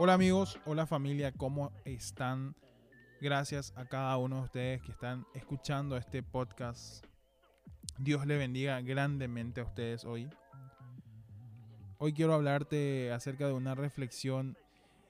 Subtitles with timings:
[0.00, 2.54] Hola amigos, hola familia, ¿cómo están?
[3.20, 7.04] Gracias a cada uno de ustedes que están escuchando este podcast.
[7.98, 10.30] Dios le bendiga grandemente a ustedes hoy.
[11.98, 14.56] Hoy quiero hablarte acerca de una reflexión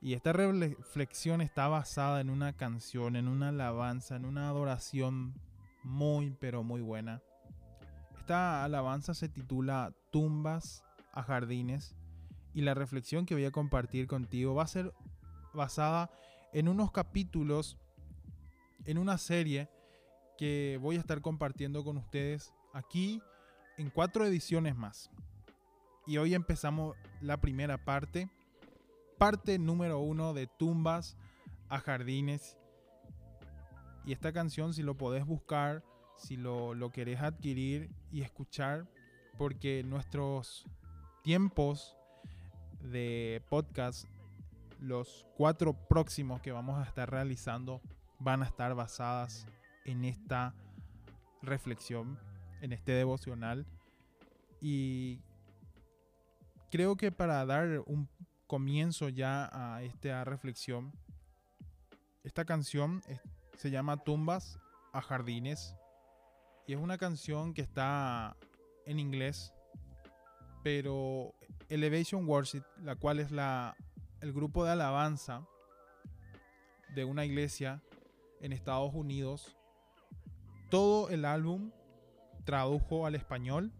[0.00, 5.34] y esta reflexión está basada en una canción, en una alabanza, en una adoración
[5.84, 7.22] muy pero muy buena.
[8.18, 11.94] Esta alabanza se titula Tumbas a Jardines
[12.54, 14.92] y la reflexión que voy a compartir contigo va a ser
[15.54, 16.10] basada
[16.52, 17.78] en unos capítulos,
[18.84, 19.70] en una serie
[20.36, 23.22] que voy a estar compartiendo con ustedes aquí
[23.78, 25.10] en cuatro ediciones más.
[26.06, 28.28] Y hoy empezamos la primera parte,
[29.18, 31.16] parte número uno de Tumbas
[31.68, 32.58] a Jardines.
[34.04, 35.84] Y esta canción, si lo podés buscar,
[36.16, 38.88] si lo, lo querés adquirir y escuchar,
[39.38, 40.66] porque nuestros
[41.22, 41.96] tiempos
[42.82, 44.06] de podcast,
[44.80, 47.80] los cuatro próximos que vamos a estar realizando
[48.18, 49.46] van a estar basadas
[49.84, 50.54] en esta
[51.42, 52.18] reflexión,
[52.60, 53.66] en este devocional.
[54.60, 55.20] Y
[56.70, 58.08] creo que para dar un
[58.46, 60.92] comienzo ya a esta reflexión,
[62.24, 63.02] esta canción
[63.56, 64.58] se llama Tumbas
[64.92, 65.76] a Jardines
[66.66, 68.36] y es una canción que está
[68.86, 69.52] en inglés,
[70.62, 71.34] pero
[71.68, 73.28] Elevation Worship, la cual es
[74.20, 75.46] el grupo de alabanza
[76.94, 77.82] de una iglesia
[78.40, 79.56] en Estados Unidos,
[80.70, 81.70] todo el álbum
[82.44, 83.72] tradujo al español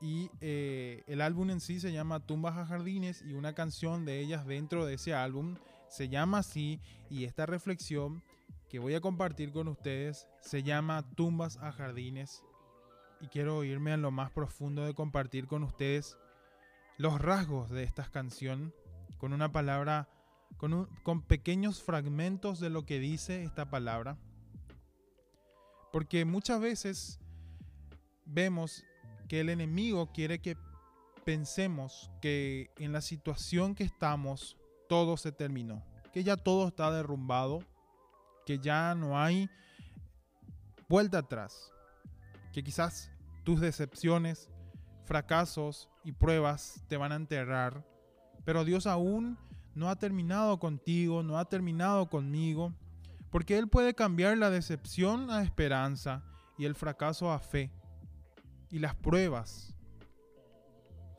[0.00, 4.18] y eh, el álbum en sí se llama Tumbas a Jardines y una canción de
[4.18, 5.56] ellas dentro de ese álbum
[5.88, 8.22] se llama así y esta reflexión
[8.68, 12.42] que voy a compartir con ustedes se llama Tumbas a Jardines
[13.22, 16.18] y quiero irme a lo más profundo de compartir con ustedes
[16.98, 18.74] los rasgos de esta canción
[19.16, 20.08] con una palabra,
[20.56, 24.18] con, con pequeños fragmentos de lo que dice esta palabra.
[25.92, 27.20] Porque muchas veces
[28.24, 28.84] vemos
[29.28, 30.56] que el enemigo quiere que
[31.24, 34.56] pensemos que en la situación que estamos
[34.88, 37.60] todo se terminó, que ya todo está derrumbado,
[38.44, 39.48] que ya no hay
[40.88, 41.70] vuelta atrás,
[42.52, 43.11] que quizás
[43.44, 44.50] tus decepciones,
[45.04, 47.84] fracasos y pruebas te van a enterrar.
[48.44, 49.38] Pero Dios aún
[49.74, 52.72] no ha terminado contigo, no ha terminado conmigo,
[53.30, 56.22] porque Él puede cambiar la decepción a esperanza
[56.58, 57.70] y el fracaso a fe
[58.70, 59.74] y las pruebas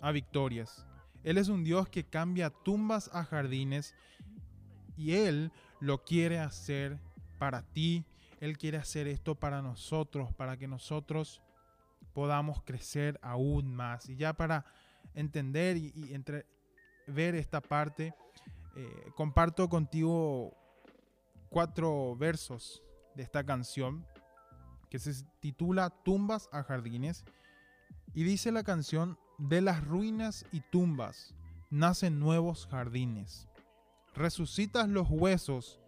[0.01, 0.85] a victorias.
[1.23, 3.95] Él es un Dios que cambia tumbas a jardines
[4.97, 6.99] y Él lo quiere hacer
[7.39, 8.05] para ti.
[8.41, 11.41] Él quiere hacer esto para nosotros, para que nosotros
[12.13, 14.09] podamos crecer aún más.
[14.09, 14.65] Y ya para
[15.13, 15.93] entender y,
[17.07, 18.13] ver esta parte,
[18.75, 20.55] eh, comparto contigo
[21.49, 22.81] cuatro versos
[23.15, 24.05] de esta canción
[24.89, 27.25] que se titula Tumbas a Jardines.
[28.13, 31.33] Y dice la canción, de las ruinas y tumbas
[31.69, 33.47] nacen nuevos jardines.
[34.13, 35.79] Resucitas los huesos,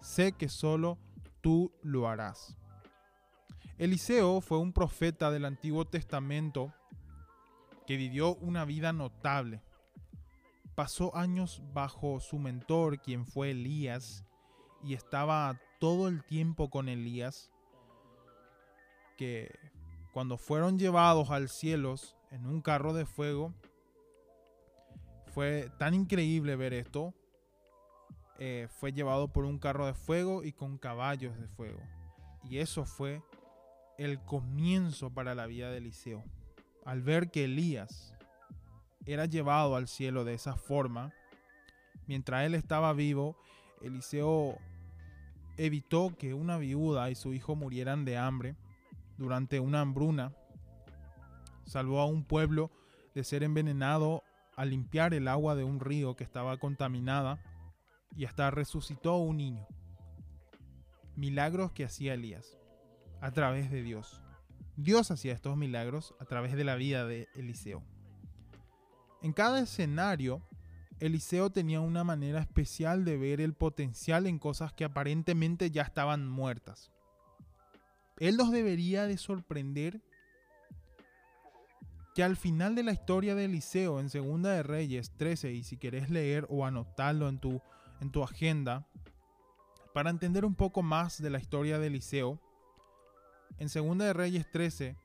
[0.00, 0.98] sé que solo
[1.40, 2.56] tú lo harás.
[3.78, 6.74] Eliseo fue un profeta del Antiguo Testamento
[7.86, 9.62] que vivió una vida notable.
[10.74, 14.24] Pasó años bajo su mentor, quien fue Elías,
[14.82, 17.52] y estaba todo el tiempo con Elías,
[19.16, 19.56] que
[20.12, 21.94] cuando fueron llevados al cielo
[22.32, 23.54] en un carro de fuego,
[25.26, 27.14] fue tan increíble ver esto.
[28.40, 31.80] Eh, fue llevado por un carro de fuego y con caballos de fuego.
[32.42, 33.22] Y eso fue
[33.98, 36.24] el comienzo para la vida de Eliseo.
[36.84, 38.14] Al ver que Elías
[39.04, 41.12] era llevado al cielo de esa forma,
[42.06, 43.36] mientras él estaba vivo,
[43.82, 44.56] Eliseo
[45.56, 48.56] evitó que una viuda y su hijo murieran de hambre
[49.18, 50.32] durante una hambruna.
[51.66, 52.70] Salvó a un pueblo
[53.14, 54.22] de ser envenenado
[54.56, 57.42] al limpiar el agua de un río que estaba contaminada
[58.16, 59.66] y hasta resucitó a un niño.
[61.16, 62.58] Milagros que hacía Elías
[63.20, 64.22] a través de Dios.
[64.76, 67.82] Dios hacía estos milagros a través de la vida de Eliseo.
[69.22, 70.42] En cada escenario,
[71.00, 76.28] Eliseo tenía una manera especial de ver el potencial en cosas que aparentemente ya estaban
[76.28, 76.92] muertas.
[78.18, 80.00] Él nos debería de sorprender
[82.14, 85.76] que al final de la historia de Eliseo en Segunda de Reyes 13, y si
[85.76, 87.60] querés leer o anotarlo en tu,
[88.00, 88.88] en tu agenda,
[89.94, 92.40] para entender un poco más de la historia de Eliseo,
[93.58, 94.96] en Segunda de Reyes 13,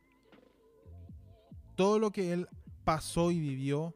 [1.76, 2.48] todo lo que él
[2.84, 3.96] pasó y vivió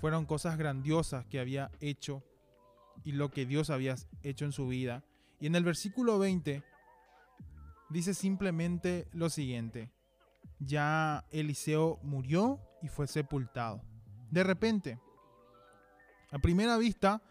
[0.00, 2.22] fueron cosas grandiosas que había hecho
[3.04, 5.04] y lo que Dios había hecho en su vida.
[5.40, 6.62] Y en el versículo 20
[7.90, 9.90] dice simplemente lo siguiente.
[10.58, 13.82] Ya Eliseo murió y fue sepultado.
[14.30, 14.98] De repente,
[16.30, 17.22] a primera vista,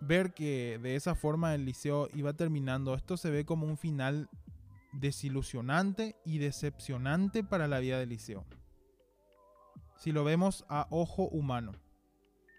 [0.00, 4.28] ver que de esa forma Eliseo iba terminando, esto se ve como un final
[5.00, 8.44] desilusionante y decepcionante para la vida de Eliseo.
[9.96, 11.72] Si lo vemos a ojo humano,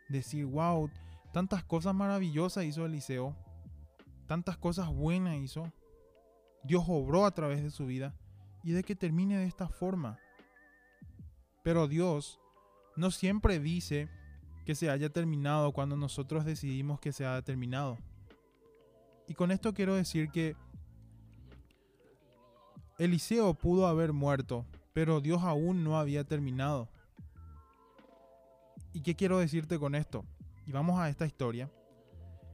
[0.10, 0.90] decir, wow,
[1.32, 3.36] tantas cosas maravillosas hizo Eliseo,
[4.28, 5.72] tantas cosas buenas hizo,
[6.64, 8.16] Dios obró a través de su vida
[8.64, 10.18] y de que termine de esta forma.
[11.64, 12.40] Pero Dios
[12.96, 14.10] no siempre dice
[14.66, 17.98] que se haya terminado cuando nosotros decidimos que se haya terminado.
[19.28, 20.56] Y con esto quiero decir que
[22.98, 26.88] Eliseo pudo haber muerto, pero Dios aún no había terminado.
[28.94, 30.24] ¿Y qué quiero decirte con esto?
[30.66, 31.70] Y vamos a esta historia.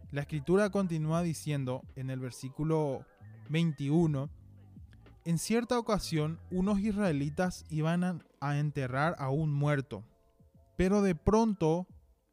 [0.10, 3.06] La escritura continúa diciendo en el versículo
[3.50, 4.30] 21,
[5.26, 10.04] en cierta ocasión unos israelitas iban a enterrar a un muerto,
[10.76, 11.86] pero de pronto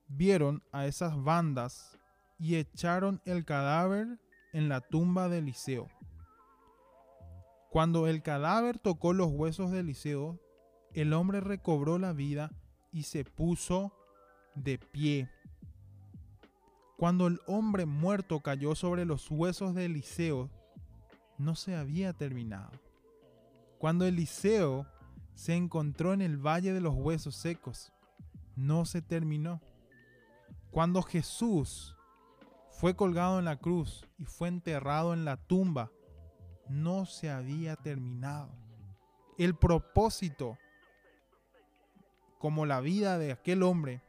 [0.09, 1.99] vieron a esas bandas
[2.39, 4.19] y echaron el cadáver
[4.55, 5.89] en la tumba de Eliseo.
[7.71, 10.41] Cuando el cadáver tocó los huesos de Eliseo,
[10.95, 12.51] el hombre recobró la vida
[12.93, 13.93] y se puso
[14.55, 15.31] de pie.
[16.97, 20.51] Cuando el hombre muerto cayó sobre los huesos de Eliseo,
[21.37, 22.73] no se había terminado.
[23.79, 24.87] Cuando Eliseo
[25.35, 27.93] se encontró en el valle de los huesos secos,
[28.57, 29.61] no se terminó.
[30.71, 31.97] Cuando Jesús
[32.71, 35.93] fue colgado en la cruz y fue enterrado en la tumba,
[36.69, 38.51] no se había terminado.
[39.37, 40.59] El propósito,
[42.39, 44.03] como la vida de aquel hombre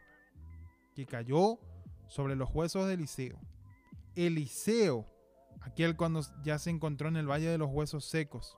[0.95, 1.59] que cayó
[2.07, 3.39] sobre los huesos de Eliseo.
[4.15, 5.05] Eliseo,
[5.61, 8.57] aquel cuando ya se encontró en el valle de los huesos secos.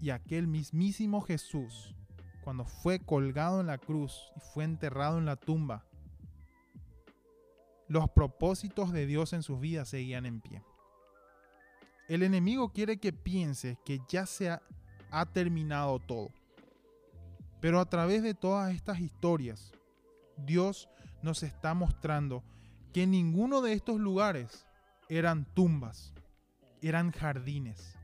[0.00, 1.94] Y aquel mismísimo Jesús,
[2.42, 5.84] cuando fue colgado en la cruz y fue enterrado en la tumba,
[7.88, 10.62] los propósitos de Dios en sus vidas seguían en pie.
[12.08, 14.62] El enemigo quiere que pienses que ya se ha,
[15.32, 16.32] terminado todo.
[17.60, 19.72] Pero a través de todas estas historias,
[20.38, 20.88] Dios
[21.22, 22.42] nos está mostrando
[22.94, 24.66] que ninguno de estos lugares
[25.10, 26.14] eran tumbas,
[26.80, 27.94] eran jardines.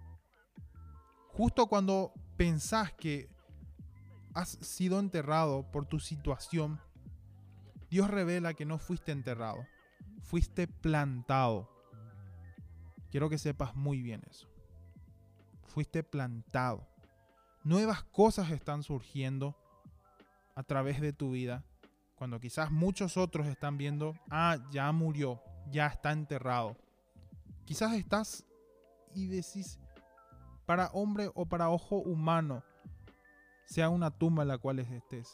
[1.29, 3.31] Justo cuando pensás que
[4.35, 6.79] has sido enterrado por tu situación,
[7.89, 9.67] Dios revela que no fuiste enterrado,
[10.21, 11.74] fuiste plantado
[13.15, 14.49] Quiero que sepas muy bien eso.
[15.67, 16.85] Fuiste plantado.
[17.63, 19.55] Nuevas cosas están surgiendo
[20.57, 21.65] a través de tu vida.
[22.17, 25.41] Cuando quizás muchos otros están viendo, ah, ya murió,
[25.71, 26.77] ya está enterrado.
[27.65, 28.45] Quizás estás
[29.15, 29.79] y decís,
[30.67, 32.65] para hombre o para ojo humano,
[33.65, 35.33] sea una tumba en la cual estés.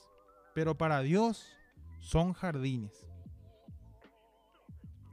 [0.55, 1.57] Pero para Dios
[2.01, 3.07] son jardines.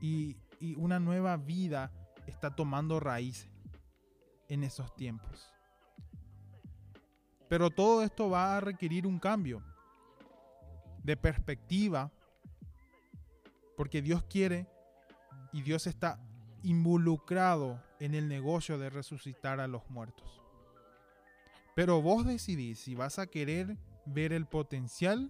[0.02, 1.94] Y, y una nueva vida
[2.28, 3.50] está tomando raíz
[4.48, 5.54] en esos tiempos.
[7.50, 9.64] Pero todo esto va a requerir un cambio
[11.04, 12.12] de perspectiva,
[13.76, 14.68] porque Dios quiere
[15.54, 16.20] y Dios está
[16.64, 20.42] involucrado en el negocio de resucitar a los muertos.
[21.76, 25.30] Pero vos decidís si vas a querer ver el potencial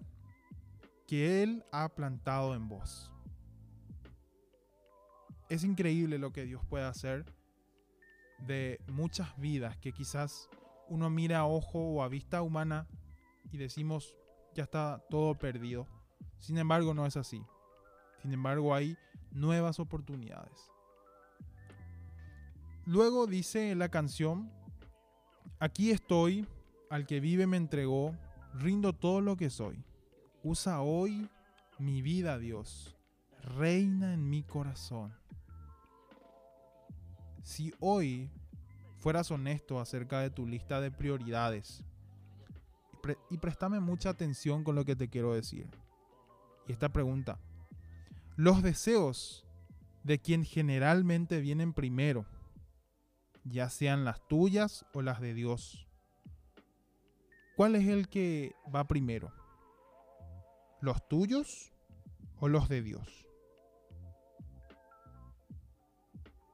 [1.06, 3.12] que Él ha plantado en vos
[5.48, 7.24] es increíble lo que Dios puede hacer
[8.46, 10.48] de muchas vidas que quizás
[10.88, 12.86] uno mira a ojo o a vista humana
[13.50, 14.16] y decimos,
[14.54, 15.86] ya está todo perdido.
[16.38, 17.42] Sin embargo, no es así.
[18.22, 18.96] Sin embargo, hay
[19.30, 20.70] nuevas oportunidades.
[22.84, 24.50] Luego dice la canción,
[25.58, 26.46] aquí estoy,
[26.90, 28.16] al que vive me entregó,
[28.54, 29.84] rindo todo lo que soy.
[30.42, 31.28] Usa hoy
[31.78, 32.96] mi vida, Dios.
[33.42, 35.17] Reina en mi corazón.
[37.48, 38.30] Si hoy
[38.98, 41.82] fueras honesto acerca de tu lista de prioridades,
[43.30, 45.66] y, préstame mucha atención con lo que te quiero decir.
[46.66, 47.38] Y esta pregunta,
[48.36, 49.46] los deseos
[50.04, 52.26] de quien generalmente vienen primero,
[53.44, 55.88] ya sean las tuyas o las de Dios.
[57.56, 59.32] ¿Cuál es el que va primero?
[60.82, 61.72] ¿Los tuyos
[62.40, 63.27] o los de Dios?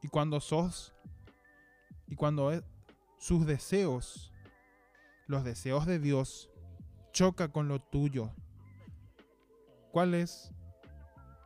[0.05, 0.93] Y cuando sos,
[2.07, 2.53] y cuando
[3.17, 4.35] sus deseos,
[5.27, 6.51] los deseos de Dios,
[7.13, 8.31] choca con lo tuyo,
[9.93, 10.53] ¿cuál es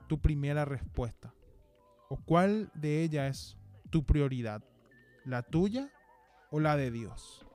[0.09, 1.33] tu primera respuesta?
[2.09, 3.57] ¿O cuál de ellas es
[3.91, 4.65] tu prioridad?
[5.25, 5.93] ¿La tuya
[6.51, 7.47] o la de Dios?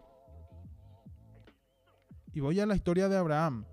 [2.31, 3.65] Y voy a la historia de Abraham.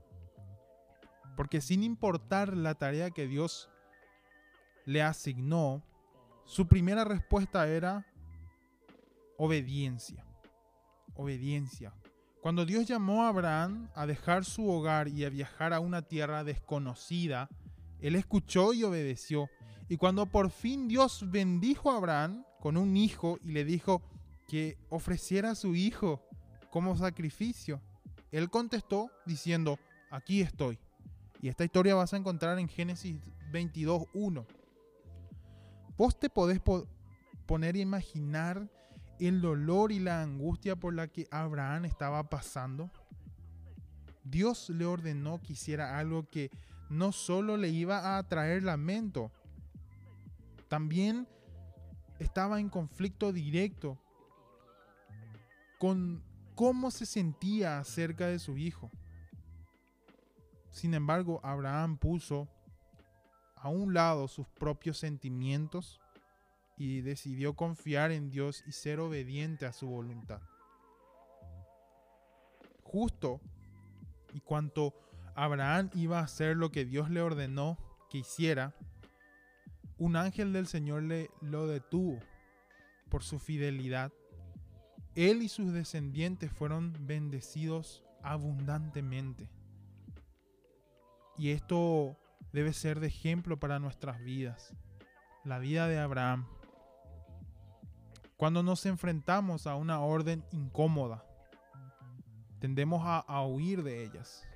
[1.36, 3.70] Porque sin importar la tarea que Dios
[4.84, 5.84] le asignó,
[6.50, 8.04] su primera respuesta era
[9.36, 10.26] obediencia.
[11.14, 11.94] Obediencia.
[12.42, 16.42] Cuando Dios llamó a Abraham a dejar su hogar y a viajar a una tierra
[16.42, 17.48] desconocida,
[18.00, 19.48] él escuchó y obedeció.
[19.88, 24.02] Y cuando por fin Dios bendijo a Abraham con un hijo y le dijo
[24.48, 26.20] que ofreciera a su hijo
[26.70, 27.80] como sacrificio,
[28.32, 29.78] él contestó diciendo,
[30.10, 30.80] aquí estoy.
[31.40, 33.14] Y esta historia vas a encontrar en Génesis
[33.52, 34.59] 22.1.
[36.00, 36.62] Vos te podés
[37.44, 38.70] poner a imaginar
[39.18, 42.90] el dolor y la angustia por la que Abraham estaba pasando.
[44.24, 46.50] Dios le ordenó que hiciera algo que
[46.88, 49.30] no solo le iba a traer lamento,
[50.68, 51.28] también
[52.18, 53.98] estaba en conflicto directo
[55.78, 58.90] con cómo se sentía acerca de su hijo.
[60.70, 62.48] Sin embargo, Abraham puso
[63.60, 66.00] a un lado sus propios sentimientos
[66.76, 70.40] y decidió confiar en Dios y ser obediente a su voluntad.
[72.82, 73.40] Justo
[74.32, 74.94] y cuanto
[75.34, 78.74] Abraham iba a hacer lo que Dios le ordenó que hiciera,
[79.98, 82.18] un ángel del Señor le lo detuvo
[83.08, 84.12] por su fidelidad
[85.14, 89.48] él y sus descendientes fueron bendecidos abundantemente.
[91.36, 92.16] Y esto
[92.52, 94.74] debe ser de ejemplo para nuestras vidas.
[95.44, 96.46] La vida de Abraham.
[98.36, 101.24] Cuando nos enfrentamos a una orden incómoda,
[102.58, 104.46] tendemos a, huir de ellas,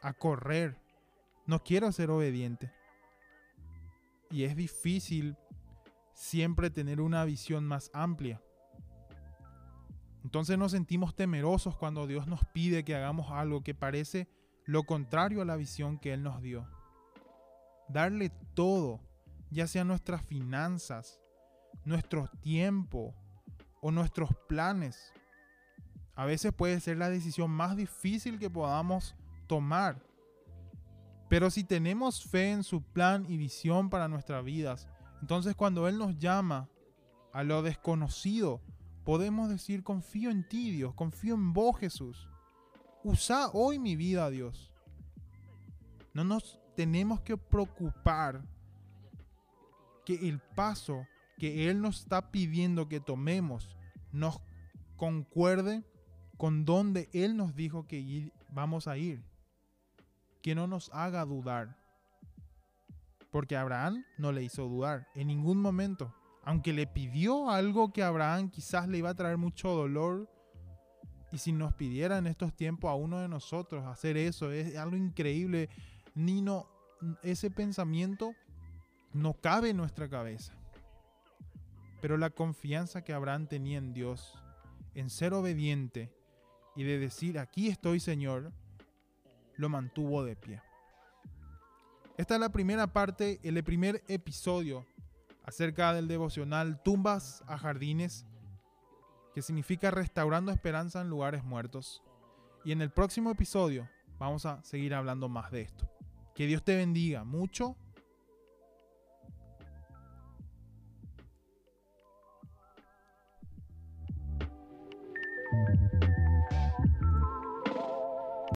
[0.00, 0.76] a correr.
[1.46, 2.72] No quiero ser obediente.
[4.30, 5.36] Y es difícil
[6.14, 8.42] siempre tener una visión más amplia.
[10.24, 14.28] Entonces nos sentimos temerosos cuando Dios nos pide que hagamos algo que parece
[14.64, 16.66] lo contrario a la visión que Él nos dio.
[17.88, 19.00] Darle todo,
[19.50, 21.20] ya sea nuestras finanzas,
[21.84, 23.14] nuestro tiempo
[23.80, 25.12] o nuestros planes,
[26.14, 30.02] a veces puede ser la decisión más difícil que podamos tomar.
[31.28, 34.88] Pero si tenemos fe en su plan y visión para nuestras vidas,
[35.20, 36.68] entonces cuando Él nos llama
[37.32, 38.60] a lo desconocido,
[39.04, 42.28] podemos decir, confío en ti, Dios, confío en vos, Jesús.
[43.02, 44.72] Usa hoy mi vida, Dios.
[46.12, 48.42] No nos tenemos que preocupar
[50.04, 51.06] que el paso
[51.38, 53.76] que Él nos está pidiendo que tomemos
[54.10, 54.40] nos
[54.96, 55.84] concuerde
[56.36, 59.24] con donde Él nos dijo que vamos a ir.
[60.42, 61.78] Que no nos haga dudar.
[63.30, 66.12] Porque Abraham no le hizo dudar en ningún momento
[66.44, 70.28] aunque le pidió algo que a Abraham quizás le iba a traer mucho dolor,
[71.30, 74.96] y si nos pidiera en estos tiempos a uno de nosotros hacer eso, es algo
[74.96, 75.70] increíble.
[76.14, 76.68] Ni no,
[77.22, 78.34] ese pensamiento
[79.12, 80.54] no cabe en nuestra cabeza.
[82.00, 84.34] Pero la confianza que Abraham tenía en Dios,
[84.94, 86.12] en ser obediente
[86.74, 88.52] y de decir, aquí estoy Señor,
[89.56, 90.60] lo mantuvo de pie.
[92.16, 94.86] Esta es la primera parte, el primer episodio
[95.44, 98.26] acerca del devocional Tumbas a Jardines,
[99.34, 102.02] que significa restaurando esperanza en lugares muertos.
[102.64, 103.88] Y en el próximo episodio
[104.18, 105.91] vamos a seguir hablando más de esto.
[106.34, 107.76] Que Dios te bendiga mucho